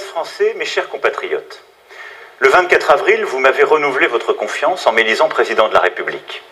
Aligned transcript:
Français, 0.00 0.54
mes 0.56 0.64
chers 0.64 0.88
compatriotes, 0.88 1.62
le 2.38 2.48
24 2.48 2.90
avril, 2.90 3.24
vous 3.24 3.38
m'avez 3.38 3.62
renouvelé 3.62 4.06
votre 4.06 4.32
confiance 4.32 4.86
en 4.86 4.92
m'élisant 4.92 5.28
président 5.28 5.68
de 5.68 5.74
la 5.74 5.80
République. 5.80 6.42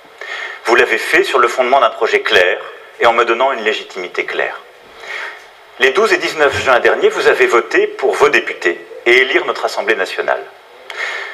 Vous 0.66 0.77
l'avez 0.77 0.98
fait 0.98 1.25
sur 1.25 1.39
le 1.39 1.48
fondement 1.48 1.80
d'un 1.80 1.91
projet 1.91 2.21
clair 2.21 2.59
et 3.01 3.07
en 3.07 3.12
me 3.12 3.25
donnant 3.25 3.53
une 3.53 3.65
légitimité 3.65 4.25
claire. 4.25 4.61
Les 5.80 5.91
12 5.91 6.12
et 6.12 6.19
19 6.19 6.62
juin 6.62 6.79
dernier, 6.80 7.09
vous 7.09 7.27
avez 7.27 7.47
voté 7.47 7.87
pour 7.87 8.15
vos 8.15 8.29
députés 8.29 8.79
et 9.07 9.19
élire 9.19 9.47
notre 9.47 9.65
Assemblée 9.65 9.97
nationale. 9.97 10.45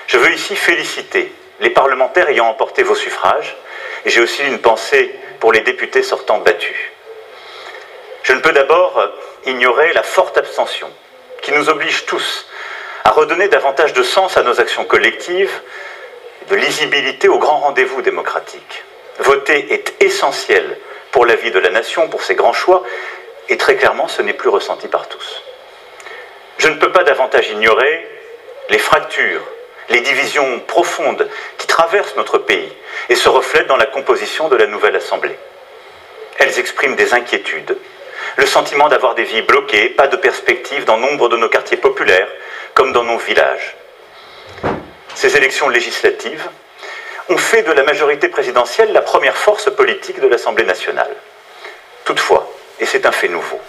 Je 0.07 0.17
veux 0.17 0.33
ici 0.33 0.57
féliciter 0.57 1.33
les 1.61 1.71
parlementaires 1.71 2.29
ayant 2.29 2.47
emporté 2.47 2.83
vos 2.83 2.95
suffrages 2.95 3.57
et 4.05 4.11
j'ai 4.11 4.21
aussi 4.21 4.43
une 4.45 4.61
pensée 4.61 5.15
pour 5.41 5.53
les 5.53 5.61
députés 5.61 6.03
sortants 6.03 6.39
battus. 6.39 6.77
Je 8.23 8.33
ne 8.33 8.41
peux 8.41 8.53
d'abord 8.53 9.03
ignorer 9.45 9.93
la 9.93 10.03
forte 10.03 10.39
abstention 10.39 10.91
qui 11.47 11.53
nous 11.53 11.69
oblige 11.69 12.07
tous 12.07 12.45
à 13.05 13.13
redonner 13.13 13.47
davantage 13.47 13.93
de 13.93 14.03
sens 14.03 14.37
à 14.37 14.43
nos 14.43 14.59
actions 14.61 14.85
collectives, 14.85 15.61
de 16.51 16.57
lisibilité 16.57 17.29
aux 17.29 17.39
grands 17.39 17.61
rendez-vous 17.61 18.03
démocratiques. 18.03 18.83
Voter 19.21 19.73
est 19.73 19.95
essentiel 20.03 20.77
pour 21.13 21.25
la 21.25 21.37
vie 21.37 21.53
de 21.53 21.61
la 21.61 21.71
nation, 21.71 22.09
pour 22.09 22.25
ses 22.25 22.35
grands 22.35 22.53
choix, 22.53 22.83
et 23.49 23.57
très 23.57 23.77
clairement, 23.77 24.09
ce 24.09 24.23
n'est 24.23 24.33
plus 24.33 24.49
ressenti 24.49 24.89
par 24.89 25.07
tous. 25.07 25.45
Je 26.59 26.67
ne 26.67 26.75
peux 26.75 26.91
pas 26.91 27.05
davantage 27.05 27.49
ignorer 27.49 28.09
les 28.69 28.79
fractures, 28.79 29.47
les 29.89 30.01
divisions 30.01 30.59
profondes 30.67 31.31
qui 31.59 31.69
traversent 31.69 32.17
notre 32.17 32.39
pays 32.39 32.73
et 33.09 33.15
se 33.15 33.29
reflètent 33.29 33.69
dans 33.69 33.77
la 33.77 33.87
composition 33.87 34.49
de 34.49 34.57
la 34.57 34.67
nouvelle 34.67 34.97
Assemblée. 34.97 35.39
Elles 36.41 36.59
expriment 36.59 36.97
des 36.97 37.15
inquiétudes, 37.15 37.79
le 38.37 38.47
sentiment 38.47 38.89
d'avoir 38.89 39.15
des 39.15 39.25
vies 39.25 39.43
bloquées, 39.43 39.91
pas 39.91 40.09
de 40.09 40.17
perspective 40.17 40.85
dans 40.85 40.99
nombre 40.99 41.29
de 41.29 41.37
nos 41.37 41.49
quartiers 41.49 41.77
populaires 41.77 42.29
comme 42.75 42.93
dans 42.93 43.05
nos 43.05 43.19
villages. 43.19 43.77
Ces 45.15 45.37
élections 45.37 45.69
législatives 45.69 46.49
ont 47.29 47.39
fait 47.39 47.63
de 47.63 47.73
la 47.73 47.83
majorité 47.83 48.29
présidentielle 48.29 48.93
la 48.93 49.03
première 49.03 49.37
force 49.37 49.75
politique 49.75 50.21
de 50.21 50.29
l'Assemblée 50.29 50.65
nationale. 50.65 51.15
Toutefois, 52.05 52.49
et 52.79 52.87
c'est 52.87 53.07
un 53.07 53.13
fait 53.13 53.29
nouveau, 53.29 53.61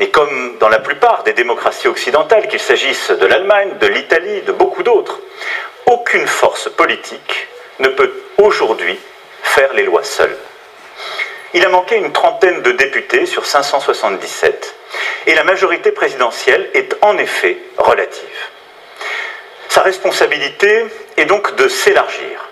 et 0.00 0.10
comme 0.10 0.58
dans 0.58 0.68
la 0.68 0.78
plupart 0.78 1.24
des 1.24 1.32
démocraties 1.32 1.88
occidentales, 1.88 2.48
qu'il 2.48 2.60
s'agisse 2.60 3.10
de 3.10 3.26
l'Allemagne, 3.26 3.78
de 3.80 3.86
l'Italie, 3.86 4.42
de 4.42 4.52
beaucoup 4.52 4.82
d'autres, 4.82 5.20
aucune 5.86 6.26
force 6.26 6.68
politique 6.68 7.48
ne 7.78 7.88
peut 7.88 8.12
aujourd'hui 8.36 8.98
faire 9.42 9.72
les 9.72 9.84
lois 9.84 10.04
seule. 10.04 10.36
Il 11.54 11.64
a 11.64 11.70
manqué 11.70 11.96
une 11.96 12.12
trentaine 12.12 12.60
de 12.60 12.72
députés 12.72 13.24
sur 13.24 13.46
577, 13.46 14.74
et 15.26 15.34
la 15.34 15.44
majorité 15.44 15.92
présidentielle 15.92 16.68
est 16.74 16.94
en 17.00 17.16
effet 17.16 17.56
relative. 17.78 18.48
Sa 19.68 19.80
responsabilité 19.80 20.86
est 21.16 21.24
donc 21.24 21.54
de 21.56 21.68
s'élargir, 21.68 22.48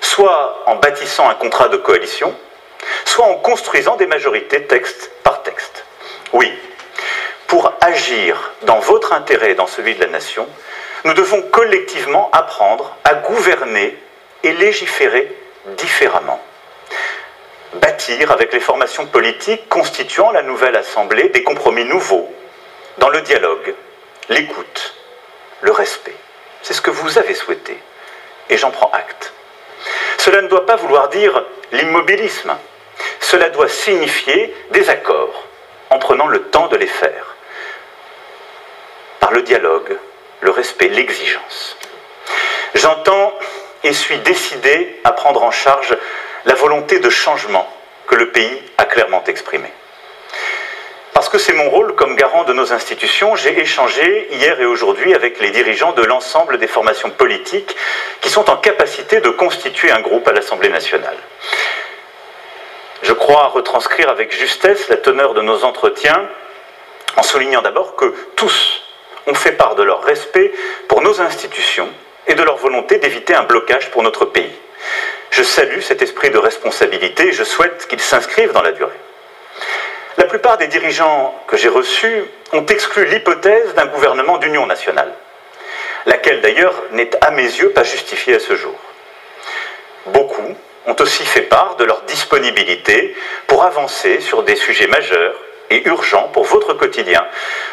soit 0.00 0.62
en 0.66 0.76
bâtissant 0.76 1.28
un 1.28 1.34
contrat 1.34 1.68
de 1.68 1.76
coalition, 1.76 2.36
soit 3.04 3.26
en 3.26 3.34
construisant 3.34 3.96
des 3.96 4.06
majorités 4.06 4.62
texte 4.64 5.10
par 5.24 5.42
texte. 5.42 5.84
Oui, 6.32 6.52
pour 7.48 7.72
agir 7.80 8.52
dans 8.62 8.78
votre 8.78 9.12
intérêt 9.12 9.52
et 9.52 9.54
dans 9.54 9.66
celui 9.66 9.94
de 9.94 10.00
la 10.00 10.10
nation, 10.10 10.46
nous 11.04 11.14
devons 11.14 11.42
collectivement 11.42 12.30
apprendre 12.32 12.96
à 13.04 13.14
gouverner 13.14 13.96
et 14.42 14.52
légiférer 14.52 15.34
différemment. 15.76 16.40
Bâtir 17.80 18.30
avec 18.30 18.52
les 18.52 18.60
formations 18.60 19.06
politiques 19.06 19.68
constituant 19.68 20.30
la 20.30 20.42
nouvelle 20.42 20.76
Assemblée 20.76 21.28
des 21.28 21.42
compromis 21.42 21.84
nouveaux 21.84 22.32
dans 22.98 23.10
le 23.10 23.20
dialogue, 23.20 23.74
l'écoute, 24.28 24.94
le 25.60 25.72
respect. 25.72 26.14
C'est 26.62 26.72
ce 26.72 26.80
que 26.80 26.90
vous 26.90 27.18
avez 27.18 27.34
souhaité 27.34 27.76
et 28.48 28.56
j'en 28.56 28.70
prends 28.70 28.90
acte. 28.92 29.32
Cela 30.16 30.40
ne 30.42 30.48
doit 30.48 30.64
pas 30.64 30.76
vouloir 30.76 31.08
dire 31.08 31.44
l'immobilisme. 31.72 32.56
Cela 33.20 33.50
doit 33.50 33.68
signifier 33.68 34.54
des 34.70 34.88
accords 34.88 35.44
en 35.90 35.98
prenant 35.98 36.28
le 36.28 36.44
temps 36.44 36.68
de 36.68 36.76
les 36.76 36.86
faire. 36.86 37.36
Par 39.20 39.32
le 39.32 39.42
dialogue, 39.42 39.96
le 40.40 40.50
respect, 40.50 40.88
l'exigence. 40.88 41.76
J'entends 42.74 43.32
et 43.84 43.92
suis 43.92 44.18
décidé 44.18 45.00
à 45.04 45.12
prendre 45.12 45.42
en 45.42 45.50
charge 45.50 45.96
la 46.46 46.54
volonté 46.54 47.00
de 47.00 47.10
changement 47.10 47.68
que 48.06 48.14
le 48.14 48.30
pays 48.30 48.62
a 48.78 48.84
clairement 48.84 49.22
exprimée. 49.24 49.72
Parce 51.12 51.28
que 51.28 51.38
c'est 51.38 51.54
mon 51.54 51.70
rôle 51.70 51.94
comme 51.96 52.14
garant 52.14 52.44
de 52.44 52.52
nos 52.52 52.72
institutions, 52.72 53.36
j'ai 53.36 53.58
échangé 53.58 54.28
hier 54.30 54.60
et 54.60 54.66
aujourd'hui 54.66 55.14
avec 55.14 55.40
les 55.40 55.50
dirigeants 55.50 55.92
de 55.92 56.04
l'ensemble 56.04 56.58
des 56.58 56.66
formations 56.66 57.10
politiques 57.10 57.74
qui 58.20 58.28
sont 58.28 58.48
en 58.50 58.56
capacité 58.56 59.20
de 59.20 59.30
constituer 59.30 59.90
un 59.90 60.00
groupe 60.00 60.28
à 60.28 60.32
l'Assemblée 60.32 60.68
nationale. 60.68 61.16
Je 63.02 63.12
crois 63.12 63.48
retranscrire 63.48 64.08
avec 64.08 64.32
justesse 64.32 64.88
la 64.88 64.96
teneur 64.96 65.34
de 65.34 65.42
nos 65.42 65.64
entretiens 65.64 66.28
en 67.16 67.22
soulignant 67.22 67.62
d'abord 67.62 67.96
que 67.96 68.14
tous 68.36 68.82
ont 69.26 69.34
fait 69.34 69.52
part 69.52 69.74
de 69.74 69.82
leur 69.82 70.02
respect 70.02 70.52
pour 70.86 71.02
nos 71.02 71.20
institutions 71.20 71.88
et 72.26 72.34
de 72.34 72.42
leur 72.42 72.56
volonté 72.56 72.98
d'éviter 72.98 73.34
un 73.34 73.44
blocage 73.44 73.90
pour 73.90 74.02
notre 74.02 74.26
pays. 74.26 74.52
Je 75.36 75.42
salue 75.42 75.80
cet 75.80 76.00
esprit 76.00 76.30
de 76.30 76.38
responsabilité 76.38 77.28
et 77.28 77.32
je 77.32 77.44
souhaite 77.44 77.86
qu'il 77.88 78.00
s'inscrive 78.00 78.52
dans 78.52 78.62
la 78.62 78.72
durée. 78.72 78.98
La 80.16 80.24
plupart 80.24 80.56
des 80.56 80.66
dirigeants 80.66 81.34
que 81.46 81.58
j'ai 81.58 81.68
reçus 81.68 82.24
ont 82.54 82.64
exclu 82.64 83.04
l'hypothèse 83.04 83.74
d'un 83.74 83.84
gouvernement 83.84 84.38
d'union 84.38 84.64
nationale, 84.64 85.12
laquelle 86.06 86.40
d'ailleurs 86.40 86.84
n'est 86.92 87.22
à 87.22 87.32
mes 87.32 87.42
yeux 87.42 87.68
pas 87.68 87.82
justifiée 87.82 88.36
à 88.36 88.40
ce 88.40 88.56
jour. 88.56 88.78
Beaucoup 90.06 90.56
ont 90.86 90.96
aussi 91.00 91.26
fait 91.26 91.42
part 91.42 91.76
de 91.76 91.84
leur 91.84 92.00
disponibilité 92.04 93.14
pour 93.46 93.62
avancer 93.62 94.20
sur 94.22 94.42
des 94.42 94.56
sujets 94.56 94.86
majeurs 94.86 95.34
et 95.68 95.86
urgents 95.86 96.30
pour 96.32 96.44
votre 96.44 96.72
quotidien. 96.72 97.26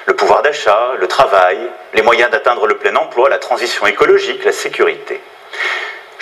Le 0.05 0.17
pouvoir 0.17 0.41
d'achat, 0.41 0.95
le 0.99 1.07
travail, 1.07 1.59
les 1.93 2.01
moyens 2.01 2.29
d'atteindre 2.29 2.67
le 2.67 2.75
plein 2.75 2.97
emploi, 2.97 3.29
la 3.29 3.37
transition 3.37 3.87
écologique, 3.87 4.43
la 4.43 4.51
sécurité. 4.51 5.21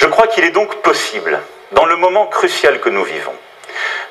Je 0.01 0.07
crois 0.07 0.25
qu'il 0.25 0.43
est 0.43 0.51
donc 0.51 0.77
possible, 0.77 1.39
dans 1.73 1.85
le 1.85 1.95
moment 1.95 2.25
crucial 2.25 2.79
que 2.79 2.89
nous 2.89 3.03
vivons, 3.03 3.35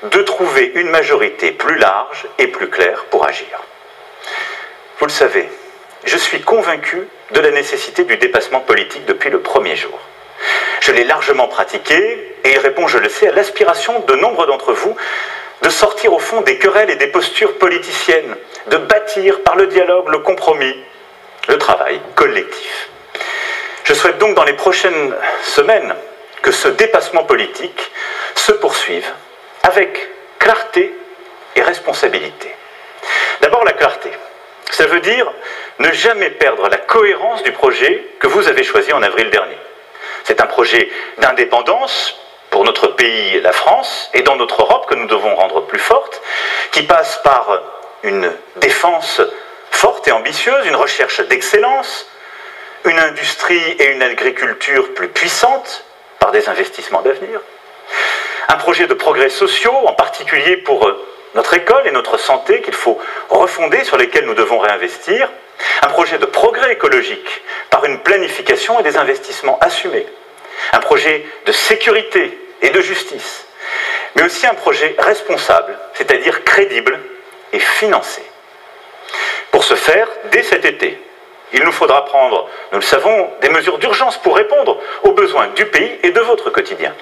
de 0.05 0.23
trouver 0.23 0.71
une 0.77 0.89
majorité 0.89 1.51
plus 1.51 1.78
large 1.78 2.28
et 2.39 2.47
plus 2.47 2.71
claire 2.71 3.06
pour 3.06 3.27
agir. 3.27 3.61
Vous 5.01 5.06
le 5.06 5.11
savez, 5.11 5.49
je 6.05 6.17
suis 6.17 6.43
convaincu 6.43 7.09
de 7.33 7.41
la 7.41 7.51
nécessité 7.51 8.05
du 8.05 8.17
dépassement 8.19 8.61
politique 8.61 9.05
depuis 9.06 9.31
le 9.31 9.41
premier 9.41 9.75
jour. 9.75 9.99
Je 10.78 10.93
l'ai 10.93 11.03
largement 11.03 11.49
pratiqué 11.49 12.37
et 12.45 12.53
il 12.53 12.59
répond, 12.59 12.87
je 12.87 12.99
le 12.99 13.09
sais, 13.09 13.27
à 13.27 13.33
l'aspiration 13.33 13.99
de 13.99 14.15
nombre 14.15 14.47
d'entre 14.47 14.72
vous 14.72 14.97
de 15.62 15.69
sortir 15.71 16.12
au 16.12 16.21
fond 16.21 16.41
des 16.43 16.59
querelles 16.59 16.91
et 16.91 16.97
des 16.97 17.09
postures 17.09 17.59
politiciennes, 17.59 18.37
de 18.69 18.77
bâtir 18.77 19.43
par 19.43 19.57
le 19.57 19.67
dialogue, 19.67 20.09
le 20.09 20.21
compromis, 20.21 20.77
le 21.49 21.59
travail 21.59 22.01
collectif. 22.15 22.91
Je 23.91 23.95
souhaite 23.97 24.19
donc 24.19 24.37
dans 24.37 24.45
les 24.45 24.53
prochaines 24.53 25.17
semaines 25.43 25.93
que 26.43 26.53
ce 26.53 26.69
dépassement 26.69 27.25
politique 27.25 27.91
se 28.37 28.53
poursuive 28.53 29.05
avec 29.65 30.09
clarté 30.39 30.95
et 31.56 31.62
responsabilité. 31.62 32.55
D'abord 33.41 33.65
la 33.65 33.73
clarté. 33.73 34.12
Ça 34.71 34.87
veut 34.87 35.01
dire 35.01 35.28
ne 35.81 35.91
jamais 35.91 36.31
perdre 36.31 36.69
la 36.69 36.77
cohérence 36.77 37.43
du 37.43 37.51
projet 37.51 38.06
que 38.21 38.28
vous 38.28 38.47
avez 38.47 38.62
choisi 38.62 38.93
en 38.93 39.03
avril 39.03 39.28
dernier. 39.31 39.59
C'est 40.22 40.41
un 40.41 40.47
projet 40.47 40.89
d'indépendance 41.19 42.17
pour 42.51 42.63
notre 42.63 42.87
pays, 42.87 43.41
la 43.41 43.51
France, 43.51 44.09
et 44.15 44.22
dans 44.22 44.37
notre 44.37 44.63
Europe 44.63 44.87
que 44.89 44.95
nous 44.95 45.09
devons 45.09 45.34
rendre 45.34 45.66
plus 45.66 45.81
forte, 45.81 46.22
qui 46.71 46.84
passe 46.84 47.21
par 47.25 47.60
une 48.04 48.33
défense 48.54 49.21
forte 49.72 50.07
et 50.07 50.13
ambitieuse, 50.13 50.65
une 50.65 50.77
recherche 50.77 51.21
d'excellence, 51.22 52.07
une 52.84 52.98
industrie 52.98 53.77
et 53.78 53.92
une 53.92 54.03
agriculture 54.03 54.94
plus 54.94 55.09
puissantes 55.09 55.84
par 56.18 56.32
des 56.32 56.48
investissements 56.48 57.03
d'avenir, 57.03 57.41
un 58.48 58.56
projet 58.56 58.86
de 58.86 58.94
progrès 58.94 59.30
sociaux, 59.30 59.74
en 59.86 59.92
particulier 59.92 60.56
pour 60.59 60.86
euh, 60.86 61.06
notre 61.34 61.54
école 61.54 61.86
et 61.86 61.91
notre 61.91 62.18
santé 62.18 62.60
qu'il 62.62 62.74
faut 62.74 62.98
refonder, 63.28 63.84
sur 63.84 63.97
lesquels 63.97 64.24
nous 64.24 64.34
devons 64.34 64.59
réinvestir, 64.59 65.30
un 65.82 65.88
projet 65.88 66.18
de 66.18 66.27
progrès 66.27 66.72
écologique 66.72 67.42
par 67.71 67.84
une 67.84 68.00
planification 68.00 68.80
et 68.80 68.82
des 68.82 68.97
investissements 68.97 69.59
assumés, 69.60 70.06
un 70.72 70.80
projet 70.80 71.24
de 71.47 71.53
sécurité 71.53 72.38
et 72.62 72.71
de 72.71 72.80
justice, 72.80 73.47
mais 74.16 74.24
aussi 74.24 74.47
un 74.47 74.54
projet 74.54 74.97
responsable, 74.98 75.78
c'est-à-dire 75.94 76.44
crédible 76.44 76.98
et 77.53 77.60
financé. 77.60 78.22
Pour 79.50 79.65
ce 79.65 79.74
faire, 79.74 80.09
dès 80.32 80.42
cet 80.42 80.65
été, 80.65 81.00
il 81.53 81.63
nous 81.65 81.73
faudra 81.73 82.05
prendre, 82.05 82.49
nous 82.73 82.79
le 82.79 82.85
savons, 82.85 83.31
des 83.41 83.49
mesures 83.49 83.79
d'urgence 83.79 84.19
pour 84.19 84.37
répondre 84.37 84.79
aux 85.03 85.13
besoins 85.13 85.49
du 85.49 85.67
pays 85.67 85.99
et 86.03 86.11
de 86.11 86.21
votre 86.21 86.51
quotidien 86.51 86.95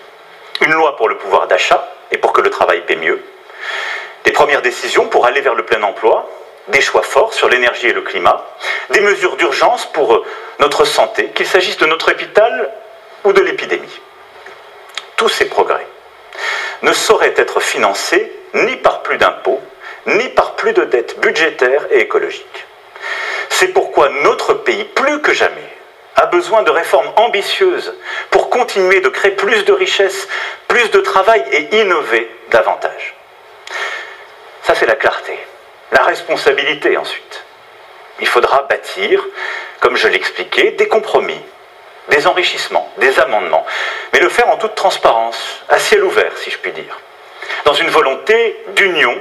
une 0.61 0.73
loi 0.73 0.97
pour 0.97 1.09
le 1.09 1.17
pouvoir 1.17 1.47
d'achat 1.47 1.89
et 2.11 2.19
pour 2.19 2.33
que 2.33 2.41
le 2.41 2.51
travail 2.51 2.83
paie 2.83 2.97
mieux, 2.97 3.23
des 4.25 4.33
premières 4.33 4.63
décisions 4.63 5.07
pour 5.07 5.27
aller 5.27 5.41
vers 5.41 5.55
le 5.55 5.65
plein 5.65 5.83
emploi, 5.83 6.29
des 6.69 6.81
choix 6.81 7.03
forts 7.03 7.33
sur 7.33 7.49
l'énergie 7.49 7.87
et 7.87 7.93
le 7.93 8.03
climat, 8.03 8.45
des 8.91 9.01
mesures 9.01 9.37
d'urgence 9.37 9.87
pour 9.87 10.25
notre 10.59 10.85
santé, 10.85 11.31
qu'il 11.35 11.47
s'agisse 11.47 11.79
de 11.79 11.87
notre 11.87 12.13
hôpital 12.13 12.73
ou 13.25 13.33
de 13.33 13.41
l'épidémie. 13.41 14.01
Tous 15.17 15.29
ces 15.29 15.47
progrès 15.47 15.87
ne 16.83 16.93
sauraient 16.93 17.35
être 17.37 17.61
financés 17.61 18.33
ni 18.55 18.77
par 18.77 19.03
plus 19.03 19.19
d'impôts, 19.19 19.61
ni 20.07 20.29
par 20.29 20.55
plus 20.55 20.73
de 20.73 20.85
dettes 20.85 21.19
budgétaires 21.21 21.87
et 21.91 22.01
écologiques. 22.01 22.67
C'est 23.59 23.75
pourquoi 23.75 24.09
notre 24.23 24.55
pays, 24.55 24.85
plus 24.85 25.21
que 25.21 25.35
jamais, 25.35 25.69
a 26.15 26.27
besoin 26.27 26.63
de 26.63 26.71
réformes 26.71 27.11
ambitieuses 27.17 27.93
pour 28.31 28.51
continuer 28.51 29.01
de 29.01 29.09
créer 29.09 29.33
plus 29.33 29.65
de 29.65 29.73
richesses, 29.73 30.29
plus 30.69 30.93
de 30.93 31.01
travail 31.01 31.45
et 31.51 31.81
innover 31.81 32.31
davantage. 32.53 33.17
Ça, 34.63 34.77
c'est 34.77 34.87
la 34.87 34.95
clarté. 34.95 35.37
La 35.91 36.05
responsabilité 36.05 36.97
ensuite. 36.97 37.45
Il 38.21 38.29
faudra 38.29 38.63
bâtir, 38.63 39.27
comme 39.81 39.97
je 39.97 40.07
l'expliquais, 40.07 40.71
des 40.71 40.87
compromis, 40.87 41.43
des 42.11 42.29
enrichissements, 42.29 42.89
des 42.99 43.19
amendements, 43.19 43.67
mais 44.13 44.21
le 44.21 44.29
faire 44.29 44.49
en 44.51 44.57
toute 44.57 44.77
transparence, 44.77 45.65
à 45.69 45.81
ciel 45.81 46.05
ouvert, 46.05 46.31
si 46.37 46.53
je 46.53 46.59
puis 46.59 46.71
dire, 46.71 46.97
dans 47.65 47.75
une 47.75 47.91
volonté 47.91 48.57
d'union 48.77 49.19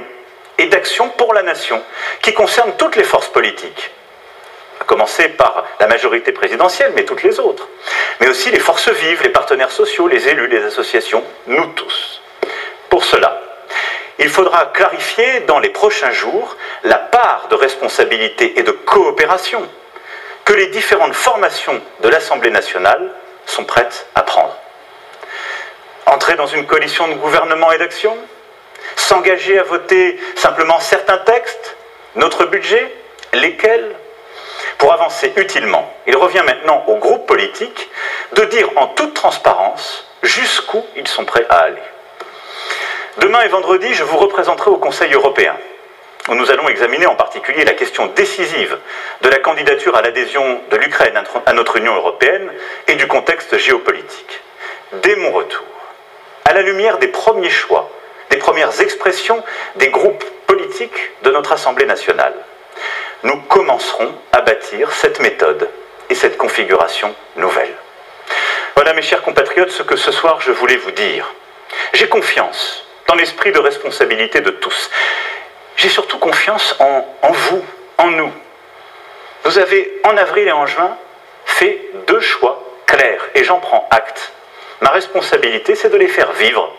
et 0.58 0.66
d'action 0.66 1.08
pour 1.08 1.34
la 1.34 1.42
nation 1.42 1.82
qui 2.22 2.32
concerne 2.34 2.76
toutes 2.76 2.94
les 2.94 3.02
forces 3.02 3.30
politiques, 3.30 3.90
commencer 4.88 5.28
par 5.28 5.64
la 5.78 5.86
majorité 5.86 6.32
présidentielle, 6.32 6.92
mais 6.96 7.04
toutes 7.04 7.22
les 7.22 7.38
autres, 7.38 7.68
mais 8.18 8.28
aussi 8.28 8.50
les 8.50 8.58
forces 8.58 8.88
vives, 8.88 9.22
les 9.22 9.28
partenaires 9.28 9.70
sociaux, 9.70 10.08
les 10.08 10.26
élus, 10.28 10.48
les 10.48 10.64
associations, 10.64 11.22
nous 11.46 11.66
tous. 11.74 12.20
Pour 12.88 13.04
cela, 13.04 13.40
il 14.18 14.30
faudra 14.30 14.66
clarifier 14.66 15.40
dans 15.40 15.60
les 15.60 15.68
prochains 15.68 16.10
jours 16.10 16.56
la 16.82 16.96
part 16.96 17.46
de 17.50 17.54
responsabilité 17.54 18.58
et 18.58 18.64
de 18.64 18.72
coopération 18.72 19.68
que 20.44 20.54
les 20.54 20.68
différentes 20.68 21.14
formations 21.14 21.80
de 22.00 22.08
l'Assemblée 22.08 22.50
nationale 22.50 23.12
sont 23.46 23.64
prêtes 23.64 24.06
à 24.14 24.22
prendre. 24.22 24.56
Entrer 26.06 26.36
dans 26.36 26.46
une 26.46 26.66
coalition 26.66 27.06
de 27.08 27.14
gouvernement 27.14 27.70
et 27.70 27.78
d'action 27.78 28.16
S'engager 28.96 29.58
à 29.58 29.62
voter 29.64 30.18
simplement 30.36 30.80
certains 30.80 31.18
textes 31.18 31.76
Notre 32.14 32.46
budget 32.46 32.90
Lesquels 33.34 33.94
Pour 34.78 34.92
avancer 34.92 35.32
utilement, 35.36 35.92
il 36.06 36.16
revient 36.16 36.42
maintenant 36.46 36.84
aux 36.86 36.96
groupes 36.96 37.26
politiques 37.26 37.90
de 38.32 38.44
dire 38.44 38.70
en 38.76 38.86
toute 38.86 39.12
transparence 39.12 40.06
jusqu'où 40.22 40.84
ils 40.96 41.08
sont 41.08 41.24
prêts 41.24 41.46
à 41.50 41.58
aller. 41.62 41.82
Demain 43.18 43.42
et 43.42 43.48
vendredi, 43.48 43.92
je 43.94 44.04
vous 44.04 44.16
représenterai 44.16 44.70
au 44.70 44.76
Conseil 44.76 45.12
européen, 45.12 45.56
où 46.28 46.34
nous 46.36 46.50
allons 46.52 46.68
examiner 46.68 47.06
en 47.06 47.16
particulier 47.16 47.64
la 47.64 47.72
question 47.72 48.06
décisive 48.06 48.78
de 49.22 49.28
la 49.28 49.40
candidature 49.40 49.96
à 49.96 50.02
l'adhésion 50.02 50.60
de 50.70 50.76
l'Ukraine 50.76 51.20
à 51.44 51.52
notre 51.52 51.76
Union 51.78 51.96
européenne 51.96 52.52
et 52.86 52.94
du 52.94 53.08
contexte 53.08 53.58
géopolitique. 53.58 54.40
Dès 55.02 55.16
mon 55.16 55.32
retour, 55.32 55.66
à 56.44 56.52
la 56.52 56.62
lumière 56.62 56.98
des 56.98 57.08
premiers 57.08 57.50
choix, 57.50 57.90
des 58.30 58.36
premières 58.36 58.80
expressions 58.80 59.42
des 59.74 59.88
groupes 59.88 60.24
politiques 60.46 61.10
de 61.22 61.30
notre 61.30 61.52
Assemblée 61.52 61.86
nationale, 61.86 62.34
nous 63.22 63.40
commencerons 63.42 64.14
à 64.32 64.40
bâtir 64.40 64.92
cette 64.92 65.20
méthode 65.20 65.68
et 66.08 66.14
cette 66.14 66.36
configuration 66.36 67.14
nouvelle. 67.36 67.74
Voilà, 68.74 68.92
mes 68.92 69.02
chers 69.02 69.22
compatriotes, 69.22 69.70
ce 69.70 69.82
que 69.82 69.96
ce 69.96 70.12
soir 70.12 70.40
je 70.40 70.52
voulais 70.52 70.76
vous 70.76 70.92
dire. 70.92 71.32
J'ai 71.92 72.08
confiance 72.08 72.84
dans 73.06 73.14
l'esprit 73.14 73.52
de 73.52 73.58
responsabilité 73.58 74.40
de 74.40 74.50
tous. 74.50 74.90
J'ai 75.76 75.88
surtout 75.88 76.18
confiance 76.18 76.76
en, 76.78 77.06
en, 77.22 77.32
vous, 77.32 77.64
en 77.98 78.08
nous. 78.08 78.32
Vous 79.44 79.58
avez, 79.58 80.00
en 80.04 80.16
avril 80.16 80.48
et 80.48 80.52
en 80.52 80.66
juin, 80.66 80.96
fait 81.44 81.80
deux 82.06 82.20
choix 82.20 82.62
clairs, 82.86 83.22
et 83.34 83.44
j'en 83.44 83.60
prends 83.60 83.86
acte. 83.90 84.32
Ma 84.80 84.90
responsabilité, 84.90 85.74
c'est 85.74 85.90
de 85.90 85.96
les 85.96 86.08
faire 86.08 86.32
vivre. 86.32 86.72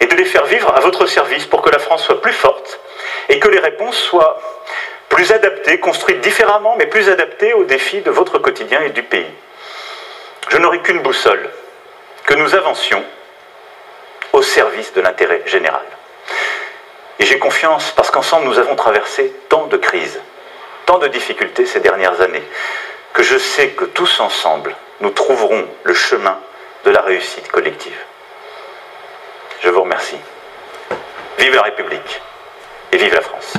Et 0.00 0.06
de 0.06 0.14
les 0.14 0.24
faire 0.24 0.44
vivre 0.44 0.74
à 0.74 0.80
votre 0.80 1.06
service 1.06 1.46
pour 1.46 1.62
que 1.62 1.70
la 1.70 1.78
France 1.78 2.04
soit 2.04 2.20
plus 2.20 2.32
forte 2.32 2.80
et 3.28 3.38
que 3.38 3.48
les 3.48 3.58
réponses 3.58 3.96
soient 3.96 4.40
plus 5.08 5.32
adaptées, 5.32 5.78
construites 5.80 6.20
différemment, 6.20 6.76
mais 6.76 6.86
plus 6.86 7.08
adaptées 7.08 7.54
aux 7.54 7.64
défis 7.64 8.00
de 8.00 8.10
votre 8.10 8.38
quotidien 8.38 8.80
et 8.82 8.90
du 8.90 9.02
pays. 9.02 9.30
Je 10.48 10.58
n'aurai 10.58 10.80
qu'une 10.80 11.00
boussole, 11.00 11.50
que 12.26 12.34
nous 12.34 12.54
avancions 12.54 13.04
au 14.32 14.42
service 14.42 14.92
de 14.94 15.00
l'intérêt 15.00 15.42
général. 15.46 15.84
Et 17.18 17.26
j'ai 17.26 17.38
confiance 17.38 17.92
parce 17.92 18.10
qu'ensemble 18.10 18.46
nous 18.46 18.58
avons 18.58 18.76
traversé 18.76 19.32
tant 19.48 19.66
de 19.66 19.76
crises, 19.76 20.20
tant 20.86 20.98
de 20.98 21.06
difficultés 21.06 21.66
ces 21.66 21.80
dernières 21.80 22.20
années, 22.20 22.42
que 23.12 23.22
je 23.22 23.38
sais 23.38 23.68
que 23.70 23.84
tous 23.84 24.20
ensemble, 24.20 24.74
nous 25.00 25.10
trouverons 25.10 25.66
le 25.84 25.94
chemin 25.94 26.38
de 26.84 26.90
la 26.90 27.00
réussite 27.00 27.48
collective. 27.48 27.98
Je 29.60 29.68
vous 29.68 29.82
remercie. 29.82 30.18
Vive 31.38 31.54
la 31.54 31.62
République 31.62 32.20
et 32.92 32.96
vive 32.96 33.14
la 33.14 33.22
France. 33.22 33.54